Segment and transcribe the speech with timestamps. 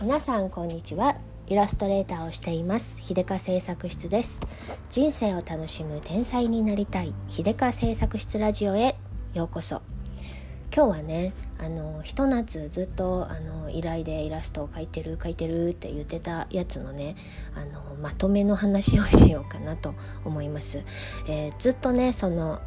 [0.00, 1.16] 皆さんこんにちは。
[1.46, 3.00] イラストレーターをしています。
[3.02, 4.40] 秀香製作室です。
[4.90, 7.14] 人生を楽しむ天才になりたい。
[7.28, 8.96] 秀香製作室ラジオへ。
[9.34, 9.82] ようこそ。
[10.74, 17.16] 今日はねあのひと夏ずっとあの依頼でイラストを描いてる描いてるって言ってたやつのね
[17.54, 19.94] あのまとめの話をしようかなと
[20.24, 20.84] 思います、
[21.26, 22.60] えー、ずっとねその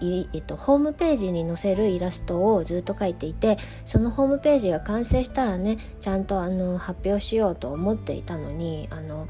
[0.00, 9.28] えっと、ホームページに載せるイラストをずっと描いていてそのホームページが完成したらねちゃんとあの発表しようと思っていたのにあの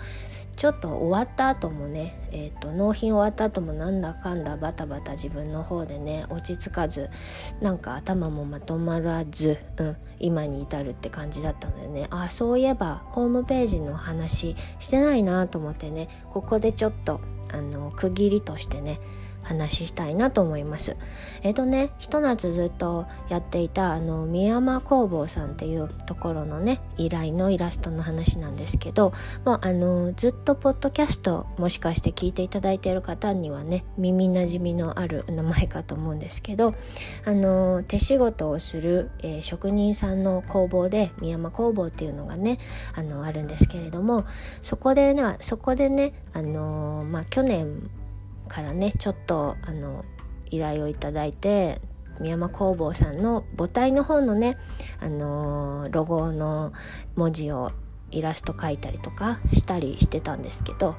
[0.56, 7.10] ちょっと終わった後もね、えーと、納品終わった後もなんだかんだバタバタ自分の方でね落ち着かず
[7.60, 17.20] なんか頭もまとまらず、うん、今に至るって感じだったのでねあそういえばホームページの話してないなと思ってねここでちょっと
[17.52, 19.00] あの区切りとしてね
[19.44, 20.96] 話したいなと思います。
[21.42, 29.12] えっ、とねひと夏ずっとやっていたあの宮山工房さんっていうところのね依頼のイラストの話なんですけど
[29.44, 36.74] もうあのずっとポッドキャストもしかして聞いていただいている方にはね耳なじみのある名前かと思うんですけど
[37.24, 42.58] あの手仕事をする、えー、職人さんの工房で宮山工房っていうのがね
[42.94, 44.24] あのあるんですけれども
[44.62, 47.90] そこでねそこでねあのまあ去年
[48.48, 50.04] からねちょっとあの
[50.50, 51.80] 依頼をいただいて
[52.20, 54.56] 宮山工房さんの母体の方のね、
[55.00, 56.72] あの、ロゴの
[57.16, 57.72] 文字を
[58.10, 60.94] イラスト描いたりとかしたりしてたんですけど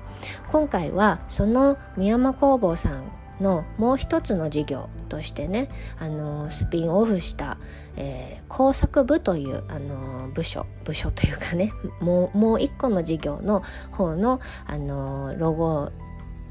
[0.51, 7.57] 今回はその宮山工房さんのもう一つの事業としてね、あのー、スピンオフした、
[7.95, 15.91] えー、工作部という、あのー、部署部署というかねもうもう一個の事業の方の、あのロゴ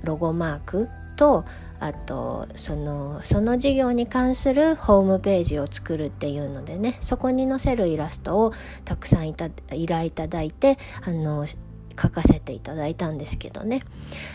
[0.05, 1.45] ロゴマークと
[1.81, 8.53] あとそのその事業に関するホームページを作るっていうのでねそこに載せるイラストを
[8.85, 13.83] たくさんいた依頼いただいてあの書かせていただいたんですけどね。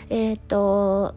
[0.08, 1.14] えっ、ー、と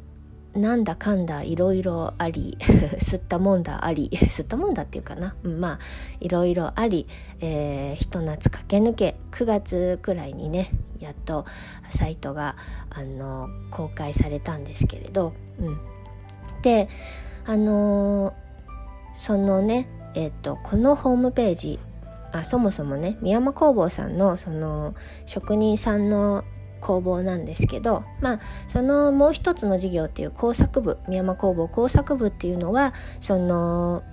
[0.55, 5.79] なんだかんだいろいろあり 吸ったもんだあり 吸ったもんだっていうかな、うん、まあ
[6.19, 7.07] いろいろあり、
[7.39, 10.69] えー、ひと夏駆け抜け9月くらいにね
[10.99, 11.45] やっと
[11.89, 12.55] サイトが
[12.91, 15.79] あの公開されたんですけれど、うん、
[16.61, 16.87] で
[17.45, 18.33] あのー、
[19.15, 21.79] そのねえっ、ー、とこのホームページ
[22.31, 24.93] あそもそもね宮山工房さんのその
[25.25, 26.43] 職人さんの
[26.83, 34.03] 工房なんですけどまあそのもう一つの事業っていう工作部美山工房工作部っていうのはその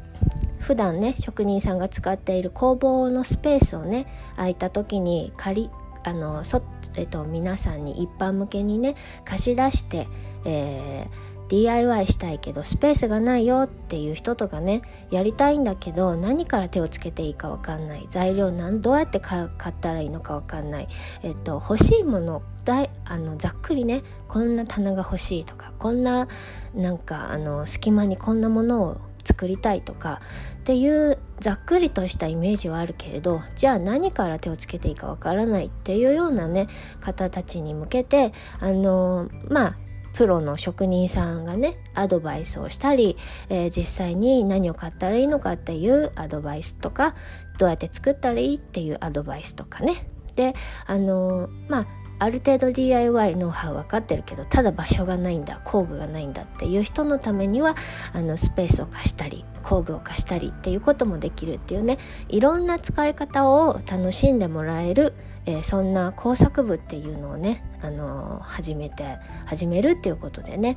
[0.61, 5.71] 普段ね職人さんが使っている工房のスペースをね空いた時に借り
[6.05, 6.63] あのそ、
[6.97, 8.95] えっと、皆さんに一般向けにね
[9.25, 10.07] 貸し出して、
[10.47, 18.07] えー DIY したいけどスペースがないよっていう人とかねやりたいんだけど何から手をつけていいか分かんない。
[18.09, 19.49] 材料などうやって買っ
[19.81, 20.89] たらいいのか分かんない、
[21.23, 26.29] えっと、欲しいものだいあのざっくりねこんな棚が欲しいとかこんな
[26.75, 30.21] なんかあの隙間にこんなものを作りたいとか
[30.61, 36.69] っていうざっくりとしたイメージはあるけれどじゃあ何から手をつけていいかわからないっていうようなね
[37.01, 39.77] 方たちに向けてあのまあ
[40.15, 43.17] プロの職人さんがねアドバイスをしたり、
[43.49, 47.15] えー、実際に何を買ったらいいのかっていうアドバイスとか
[47.59, 50.07] どうやって作ったらいいっていうアドバイスとかね。
[50.37, 50.55] で
[50.87, 51.87] あのー、まあ
[52.21, 57.75] ある程度 DIY ノウハウ分かってるけどただ場所がないんだ工具がないんだっていう人のためには
[58.13, 61.97] あのスペースを貸したり工具を貸したりっていうこともできるっていうね
[62.29, 65.15] いろんな使い方を楽しんでもらえる、
[65.47, 70.77] えー、そんな工作部っていうのをね、あのー、始めて始めるっていうことでね。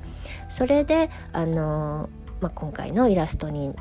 [0.50, 3.76] それで、あのー、まあ、今回のイラストに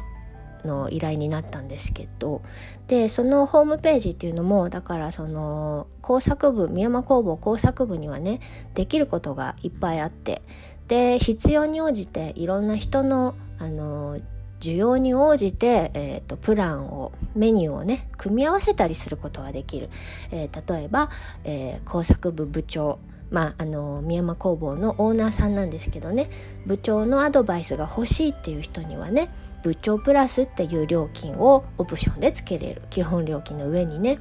[0.64, 2.42] の依頼になったんですけど
[2.88, 8.40] でそのホームページっていうのもだからその工作部宮山工房工作部にはね
[8.74, 10.42] できることがいっぱいあって
[10.88, 14.18] で必要に応じていろんな人のあの
[14.62, 19.90] 需要に応じて、えーと、プランをメニューをね組み合わせたりすることができる、
[20.30, 21.10] えー、例えば、
[21.42, 22.98] えー、工作部部長。
[23.30, 26.28] まあ、あの宮山工房のオーナーさんなんですけどね。
[26.66, 29.30] 部長のアドバイスが欲しいっていう人にはね
[29.62, 32.82] 部長プラスっていう料金をオプションでつけれる。
[32.90, 34.18] 基本料金の上にね。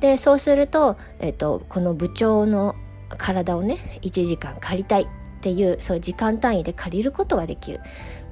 [0.00, 2.76] でそうすると,、えーと、この部長の
[3.16, 5.04] 体をね1時間借りたい。
[5.04, 5.08] っ
[5.40, 7.80] ていうそういう時間単位で借りることができる。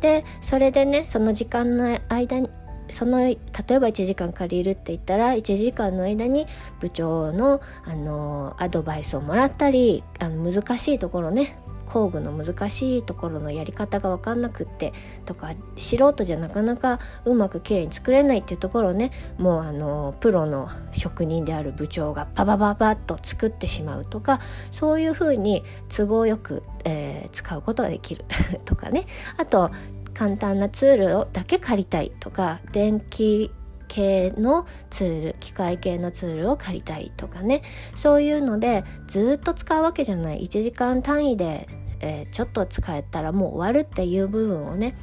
[0.00, 2.48] でそれでねその時間の間に
[2.90, 3.36] その例え
[3.80, 6.46] ば1時間借りるって言ったら1時間の間に
[6.80, 11.58] 部長のあのアドバイスをもらったりあの難しいところね
[11.88, 14.92] 工具の難しいところのやり方が分かんなくって
[15.24, 24.40] とか素人じゃなかなかうまくきれいに作れないっていうところをねもうあのプロの職人である部長がパパパパッと作ってしまうとか
[24.70, 28.24] そういうふうに都合よく、えー、使うことができる
[28.64, 29.06] とかね。
[29.36, 29.70] あと
[30.14, 33.52] 簡単なツールをだけ借りたいとか電気
[33.88, 37.62] 系のツール機械系のツールを借りたいとかね。
[37.94, 40.42] そういうのでずっと使うわけじゃない。
[40.42, 41.68] 1時間単位で
[42.00, 44.96] えー、ちょっと使えたらもう終わるっていう部分をね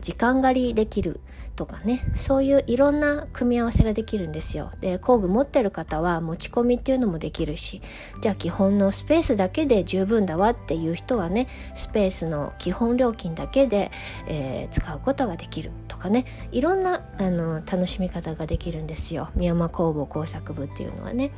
[0.00, 1.20] 時間狩りできる。
[1.54, 4.70] とかねそういういろんな組み合わせができるんですよ。
[4.80, 7.82] で工具持ってる方は持ち込みっていうのもできるし
[8.20, 13.90] じゃあ基本のスペースだけで十分だわっていう人はねスペースの基本料金だけで、
[14.26, 16.24] えー、使うことができるとかね。
[16.52, 19.30] いろんなあの楽しみ方ができるんですよ。
[19.34, 21.30] 宮山工房工作部っていうのはね。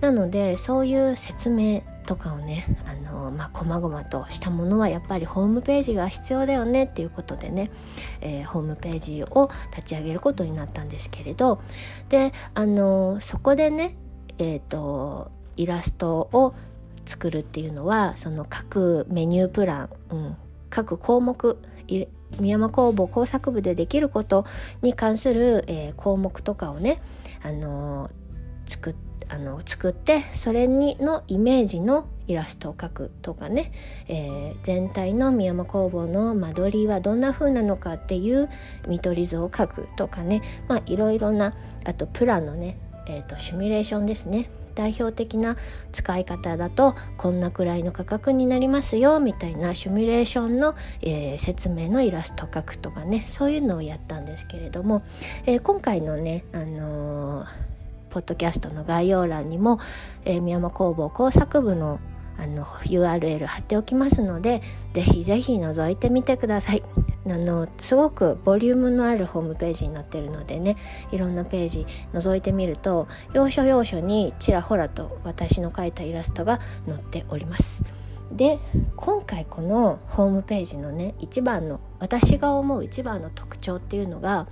[0.00, 7.70] なのでそういう説明とかをねあのまあ細々としたものはやっぱりホームページが必要だよねっていうことでね、
[8.20, 11.62] えー、ホームページを立ち上げることになったんですけれど
[12.08, 13.94] であのそこでね
[14.38, 16.52] えっ、ー、とイラストを
[17.06, 20.36] 作るっていうのはその各メニュープラン、うん、
[20.68, 22.08] 各項目宮
[22.40, 24.46] 山工房工作部でできること
[24.82, 27.00] に関する、えー、項目とかをね、
[27.42, 28.10] あの
[28.66, 33.72] 作ってあの作ってそれにのイメージのイラストを描くとかね、
[34.08, 38.48] えー、全体の宮山工房の間取りはどんな風なのかっていう
[38.88, 40.42] 見取り図を描くとかね。
[40.68, 41.54] まあいろいろな
[41.84, 44.50] あとプラのね、えーと、シミュレーションですね。
[44.74, 45.56] 代表的な
[45.92, 53.24] 使い方だとこんなくらいの価格になりますよみたいなシミュレーションの、えー、説明のイラスト描くとかね。
[53.26, 55.02] そういうのをやったんですけれども、
[55.46, 57.70] えー、今回のね、あのー
[58.10, 59.78] ポッドキャストの概要欄にも、
[60.24, 62.00] えー、宮山工房工作部の
[62.38, 64.62] あの URL 貼っておきますので
[64.94, 66.82] ぜひぜひ覗いてみてください。
[67.26, 70.76] あのすごくボリュームのあるホームページになってるのでね
[71.12, 77.84] いろんなページ覗いてみると要所要所にちらほらと私の描いたイラストが載っております。
[78.32, 78.58] で
[78.96, 84.46] 今回このホームページのね一番の私が思う一番の特徴っていうのが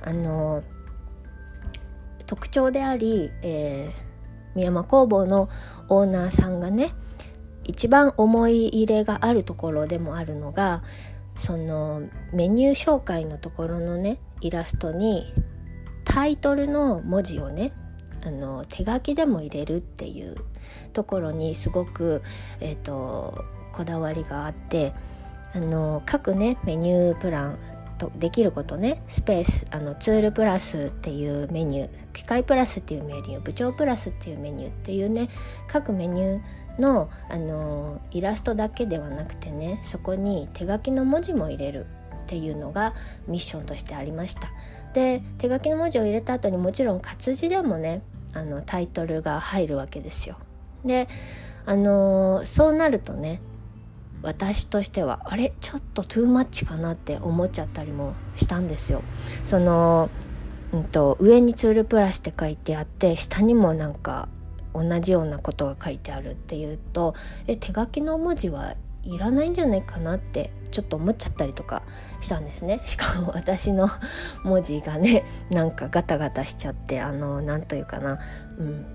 [0.00, 0.64] あの
[2.32, 5.50] 特徴であり、えー、宮山工房の
[5.90, 6.94] オーナーさんがね
[7.64, 10.82] 一番思い入れがあるところでもあるのが
[11.36, 12.00] その
[12.32, 15.30] メニュー紹介のところのねイラストに
[16.04, 17.74] タイトルの文字をね
[18.24, 20.36] あの手書きでも入れるっていう
[20.94, 22.22] ところにすごく、
[22.60, 24.94] えーとこだわりがあって
[25.54, 27.58] あの各ねメニュープラン
[28.02, 35.28] とできることねスペースあのツールプラスっていうメニュー機械プラスっていうメニュー部長プラスっていうメニューっていうね
[35.68, 41.86] 各メニューのあのイラストだけではなくてねそこに手書きの文字も入れる
[42.24, 42.94] っていうのが
[43.28, 44.50] ミッションとしてありました。
[44.94, 48.02] で手書きの文字を入れた後にもちろん活字でもね
[48.34, 50.36] あのタイトルが入るわけですよ。
[50.84, 51.08] で
[51.66, 53.40] あのそうなるとね
[54.22, 59.02] 私としてはあれちょっとトゥーマッチかなって思っちゃったりもしたんですよ。
[59.44, 60.10] その
[60.72, 64.28] うんと、上にツールプラスって書いてあって下にもなんか
[64.74, 67.14] 同じようなことが書いてあるっていうと
[67.46, 71.82] え手書きの文字はいらないんじゃないかなってちょっと思っちゃったりとか
[72.20, 72.80] したんですね。
[72.86, 73.90] しかも私の
[74.44, 78.18] 文字がねなんかガタガタしちゃってあの何というかな、
[78.58, 78.86] うん、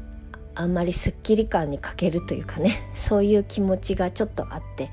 [0.60, 4.90] あんまりすっきり感に欠けるというかねそういう気持ちがちょっとあって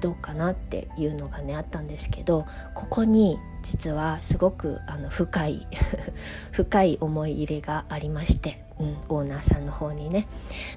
[0.00, 5.66] どうかなっていうのがねあったんですけどここに実はすごくあの深い
[6.52, 10.28] 深い思い入れがありまして、うん、オーナーさんの方にね。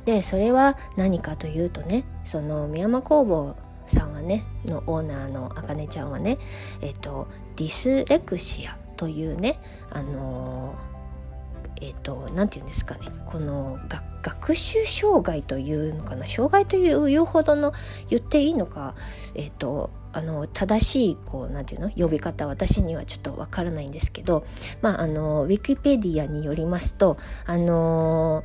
[0.06, 3.56] でそれは何かというとねその宮山工房
[3.86, 6.40] さんはねのオーナーのあかねちゃんはね
[6.82, 9.60] えっ、とディスレクシアというね
[9.92, 10.91] あのー
[11.82, 13.08] えっ、ー、と何て言うんですかね。
[13.26, 13.80] この
[14.22, 16.28] 学習障害というのかな。
[16.28, 17.74] 障害というほどの
[18.10, 18.96] 言っていいのか
[19.36, 21.90] えっ、ー、とあの正しいこうなんていうの？
[21.90, 24.46] 呼び方私にはちょっとわからないんですけど
[24.82, 28.44] まああのウィキペディアによりますとあの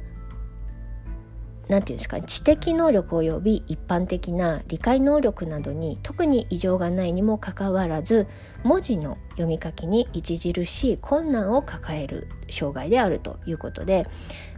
[1.68, 8.26] 何て言うんですか知的能力及び一般的な理解能力などに特に異常がないにもかかわらず
[8.62, 14.06] 文字の読み書きに著しい困難を抱える障害であるということで、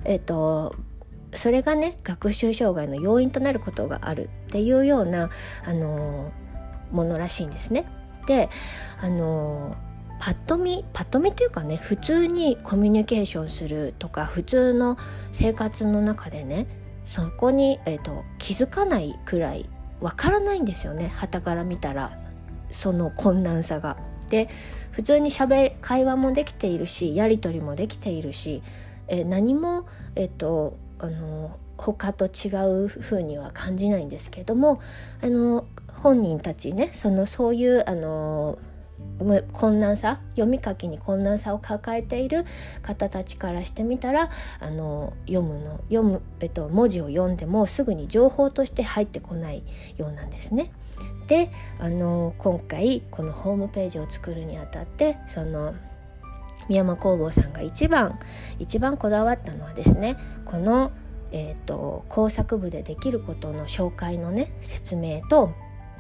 [0.05, 0.77] えっと、
[1.35, 5.31] それがね学習障害の要因となることがあるっていうような
[5.65, 6.31] あの
[6.93, 7.87] ものらしいんですね。
[8.27, 8.51] で
[9.01, 9.77] あの
[10.21, 14.99] パッと見パッと見というかね普通にコミュニケーションするとか普通の
[15.33, 16.67] 生活の中でね
[17.09, 19.67] そこに、えーと、気づかないくらい
[19.99, 22.21] わからないんですよね旗から見たら
[22.71, 23.97] その困難さが。
[24.29, 24.51] で
[24.91, 28.63] 普通にしゃべ会話もできているしやり取りもできているし、
[29.07, 29.87] え何も、
[30.17, 32.49] えっと、あの他と違
[32.85, 34.81] う風には感じないんですけども
[35.23, 35.67] あの
[36.03, 38.59] 本人たちねそのそういうあの
[39.53, 42.45] 困難さ読み書きに困難さを抱えている
[42.83, 49.63] 方たちからしてみたらあの読むの読む、えっと、文字を読んでもすぐに情報として入ってこない
[49.97, 50.71] ようなんですね。
[51.27, 55.75] であの今回このホームページを作るにあたってその
[56.69, 58.19] 宮山工房さんが一番
[58.59, 60.91] 一番こだわったのはですねこの、
[61.33, 65.53] えーと工作部でできることの紹介のね説明と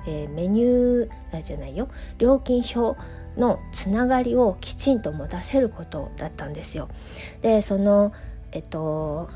[0.07, 1.88] えー、メニューじゃないよ
[2.19, 2.99] 料金表
[3.38, 6.88] のつながりをきちんと持たせることだったんですよ。
[7.40, 8.12] でその
[8.52, 9.28] えっと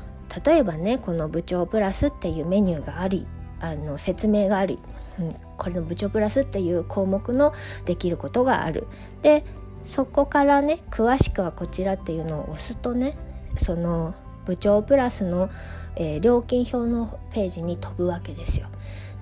[0.45, 3.27] 例えばねこの部長プラスっていうメニューがあり
[3.59, 4.79] あの説明があり、
[5.19, 7.53] うん、これの部長プラスっていう項目の
[7.85, 8.87] できることがある。
[9.21, 9.45] で
[9.85, 13.17] そこからね詳しくはこちらっていうのを押すとね
[13.57, 14.15] その
[14.45, 15.49] 部長プラスの、
[15.95, 18.67] えー、料金表のページに飛ぶわけですよ。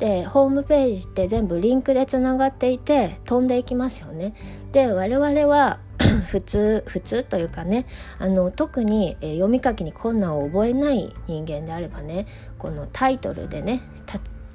[0.01, 4.33] でホームページって全部リンクでつながっていて飛んでいきますよね。
[4.71, 5.77] で我々は
[6.27, 7.85] 普通普通というかね
[8.17, 12.25] あの特に、え、読み書きに困難を覚えない人間であればね
[12.57, 13.83] このタイトルでね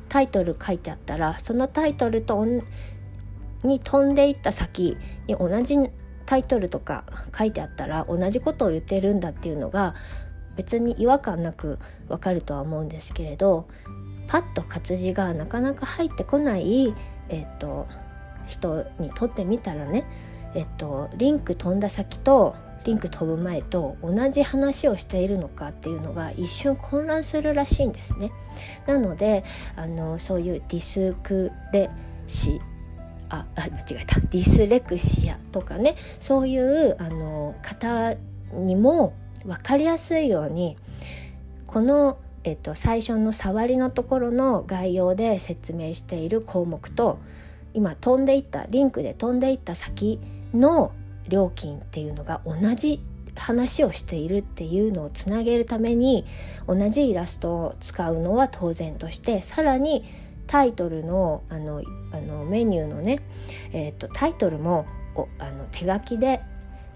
[0.08, 2.44] タイトル書いてあったらそのタイトルと
[3.62, 4.96] に飛んでいった先
[5.28, 5.76] に同じ
[6.24, 7.04] タイトルとか
[7.38, 9.94] 書いてあったら同じことを言ってるんだっていうのが
[10.56, 13.68] 別に違和感なくわかるとは思うんですけれど
[14.26, 16.94] パッと活字がなかなか入ってこない、
[17.28, 17.86] えっと、
[18.46, 20.04] 人にとってみたらね、
[20.54, 28.30] えっと、リンク飛んだ先とリンク飛ぶ前と同じ話をしているのかっていうのが一瞬混乱するらしいんですね。
[28.86, 29.42] なので
[29.74, 31.90] あのそういうディスクレ
[32.28, 32.60] シ
[33.28, 38.14] ああ間違えたディスレクシアとかねそういうあの方
[38.52, 39.14] にも
[39.44, 40.76] 分かりやすいように
[41.66, 47.18] このえっと、最初の触りのところの概要で説明している項目と
[47.74, 50.20] 今飛んでいったリンクで飛んでいった先
[50.54, 50.92] の
[51.28, 53.02] 料金っていうのが同じ
[53.34, 56.24] 話をしているっていうのをつなげるために
[56.68, 60.04] 同じイラストを使うのは当然としてさらに
[60.46, 63.22] タイトルのあのあのメニューのね、
[63.72, 64.86] えーと、とタイトルも
[65.40, 66.40] あの手書きで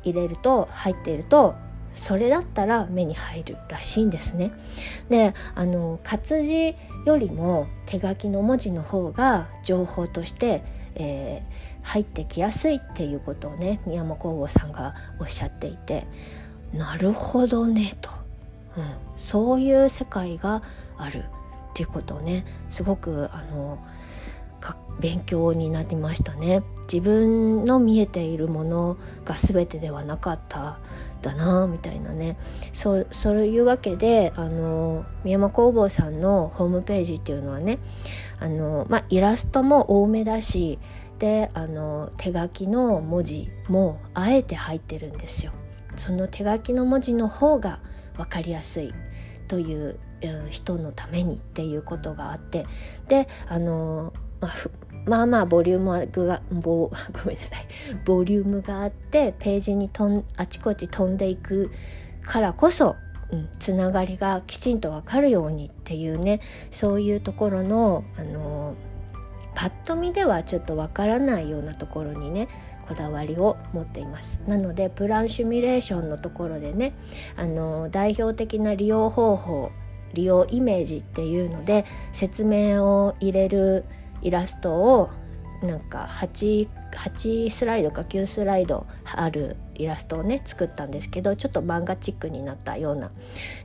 [0.05, 1.57] 入れると入っていると
[1.95, 4.53] それだったら目に入るらしいんですね。
[5.09, 10.63] であの活字よりも手書きの文字の方が情報として、
[10.95, 16.07] えー、入ってきやすいっていうことをね宮本工房さんがおっしゃっていて
[16.73, 18.11] なるほどねと、
[18.77, 18.85] うん、
[19.17, 20.63] そういう世界が
[20.97, 21.23] あるっ
[21.75, 23.79] ていうことをねすごくあの
[25.01, 26.63] 勉強になりましたね。
[26.93, 30.79] 自分の見えているものが全てではなかった
[31.21, 32.37] だなみたいなね
[32.73, 37.79] そうそういうわけであの宮山工房さんのホームページっていうのはね
[38.39, 40.79] あの、まあ、イラストも多めだし
[41.19, 45.53] であの手書きの文字もあえて入ってるんですよ。
[45.97, 47.81] その手書きの文字の方が
[48.17, 48.95] 分かりやすい
[49.49, 49.99] という
[50.51, 52.67] 人のためにっていうことがあって
[53.09, 54.53] であの、まあ、
[55.07, 56.91] まあまあボリュームが ご
[57.27, 57.67] めんなさい。
[58.05, 61.71] ボリュームがあってページにとんあちこち飛んでいく
[62.23, 62.97] からこそ、
[63.33, 66.41] うん、つながりがきちんと分かるようにっていうね
[66.71, 68.75] そういうところの、あの
[69.55, 72.49] パッと見ではちょっと分からないようなところにね
[72.89, 74.43] こだわりを持っています。
[74.47, 76.93] なのでプランシミュレーションのところでね、
[77.37, 79.71] あの代表的な利用方法
[80.15, 83.85] 利用イメージっていうので説明を入れる
[84.23, 85.11] イラストを
[85.63, 93.11] なんか 8, 8スライドか9スライドあるイラストをね作ったんですけどちょっと漫画チックになったような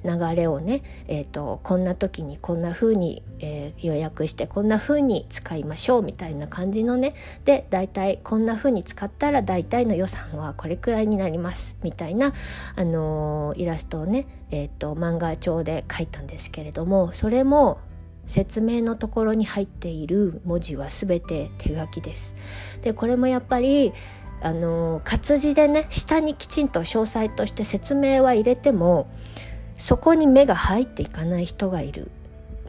[0.03, 12.33] 流れをね、えーと、こんな時にこんな風に、えー、予約してこんな風に使いましょうみたいな感じのねで大体こんな風に使ったら大体の予算はこれくらいになりますみたいな、
[12.75, 17.79] あのー、イラストをね、えーと漫画帳で書いたんですけれどもそれも
[18.27, 22.36] 説明のところに入っている文字は全て手書きです。
[22.82, 23.94] でこれもやっぱり
[24.41, 29.08] あの活字でね下にきちんと詳細として説明は入れても
[29.75, 32.12] そこに目が入っていかない人がいる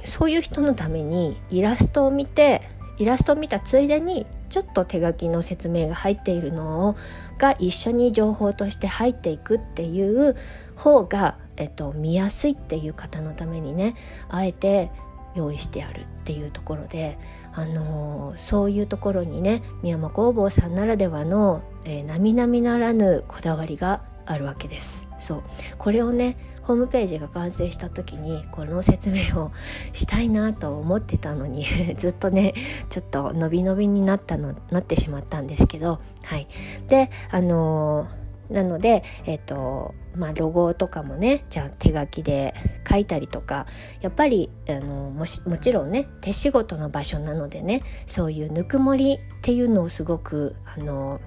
[0.04, 6.96] そういう人のためにイラストを見てイラストを見たついでにちょっと手書きの説明が入っているのを
[7.38, 10.36] が一緒に情報として入っていくっていう
[10.76, 13.94] 方が、えっと、見やすいっていう方のためにね
[14.28, 14.90] あえて
[15.36, 17.18] 用意してあるっていうところで、
[17.52, 25.06] あのー、そういうところにね三山工房さんならではの、えー、並々ならぬこだわりがあるわけです。
[25.18, 25.42] そう
[25.78, 29.52] これをねホームページが完成した時にこの説明を
[29.92, 31.64] したいなと思ってたのに
[31.96, 32.54] ずっとね
[32.90, 36.48] ちょっと伸び伸びになったのなってしまったんですけどはい
[36.88, 42.54] であのーなので、えーとまあ、ロゴとかもねじゃあ手書きで
[42.88, 43.66] 書いたりとか
[44.00, 51.20] やっぱりあのもしもちろんね手仕事の場所なのでねそういうぬくもりっていうのをすごくあの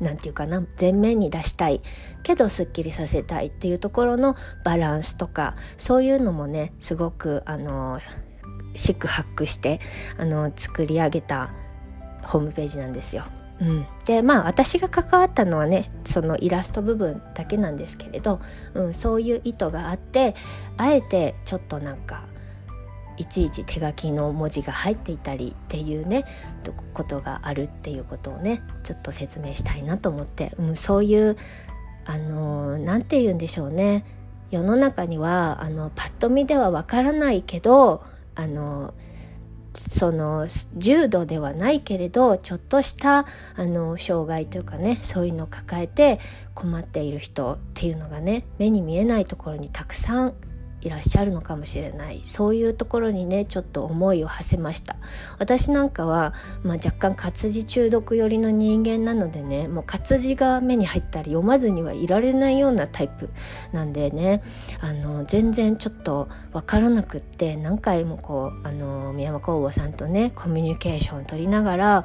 [0.00, 1.80] なんていうかな前面に出したい
[2.22, 8.00] けどすっきりさせたいっていうところのバランスとかそういうのもねすごくあの
[8.74, 9.80] 四苦八苦して
[10.18, 11.50] あの作り上げた
[12.24, 13.24] ホームページなんですよ。
[13.64, 18.40] うん、でまあ私が関わったのはねそのイラスト部分だけなんですけれど、
[18.74, 20.34] うん、そういう意図があって
[20.76, 22.24] あえてちょっとなんか
[23.16, 26.24] いちいち手書きの文字が入っていたりっていうね
[26.92, 31.36] ことがあるっていうことをねちょっと説明したいなと思って、うん、そういう
[32.04, 34.04] あの何て言うんでしょうね。
[34.50, 38.04] 世の中にはあのパッと見ではわからないけど
[38.36, 38.94] あの
[39.74, 43.26] その重度ではないけれどちょっとした
[43.56, 46.20] あの障害というかねそういうのを抱えて
[46.54, 50.34] 困っている人っていうのがね目に見えないところにたくさん
[50.84, 52.20] いらっしゃるのかもしれない。
[52.24, 54.96] そういうところにねちょっと思いを馳せました。
[55.38, 63.30] 私なんかは、まあ、若干活字中毒寄りの人間なのでねもう活字が目に入ったら読まずにはいられないようなタイプ
[63.72, 64.42] なんでね
[64.80, 71.96] あの全然ちょっと分からなくって何回もこうあの宮山工房さんとねコミュニケーション取りながら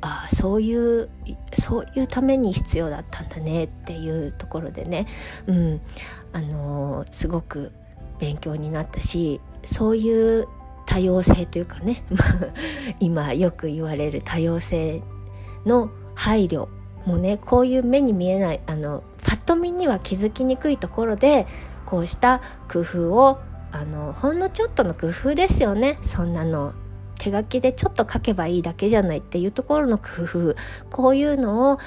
[0.00, 1.08] ああそういう
[1.54, 5.06] そういうために必要だったんだねっていうところでね、
[5.46, 5.80] うん、
[6.32, 7.72] あのすごく
[8.18, 10.46] 勉強になったしそういう
[10.86, 12.04] 多様性というかね
[13.00, 15.02] 今よく言われる多様性
[15.66, 16.68] の配慮
[17.04, 21.46] もねこういう目に見えないあのパッと見には気づきにくいところで
[21.84, 23.38] こうした工夫を
[23.70, 25.98] あのほんのちょっとの工夫ですよね。
[26.02, 26.72] そんなの
[27.18, 30.54] 手書きでちょっと書けばいいだけじゃないっていうところの工夫
[30.90, 31.78] こういうのを、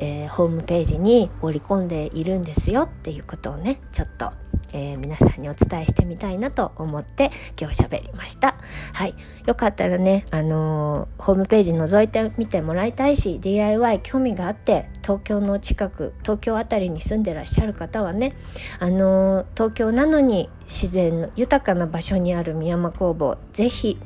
[0.00, 4.32] えー、ホームページに織り込んでいるんですよっていうことをねちょっと
[4.72, 8.56] えー、皆さんにお伝えしてみたいなと思って今日喋りました。
[8.92, 9.14] はい。
[9.46, 18.32] よかったらね、あのー、ホームページ覗いてみてもらいたいし、DIY 興味があって、東京の近く、東京あたりに住んでらっしゃる方はね、
[18.78, 23.98] あの、東京なのに自然の豊かな場所にある宮山工房、ぜひ、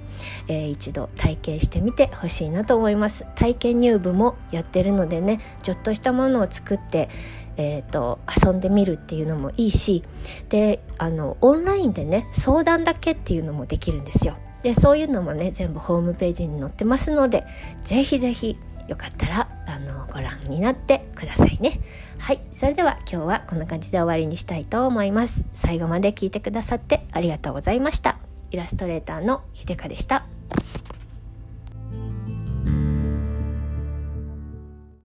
[0.49, 3.27] えー、一度体験してみてほしいなと思います。
[3.35, 7.09] 体験入部もやってるのでね、ちょっとしたものを作って、
[7.57, 10.03] えーと、遊んでみるっていうのもいいし
[10.49, 14.37] であのオンラインでね相談だけっていうのもできるんですよ。
[14.63, 17.45] でそういうのもね全部ホームページに載ってますので
[17.85, 21.81] ぜひぜひよかったらあのご覧になってくださいね。
[22.19, 25.45] はいそれでは今日はこんな感じで終わりにしたいと思います。
[25.55, 28.19] 最後まで聞いてくださってありがとうございました。
[28.51, 30.27] イラストレーターのひでかでした。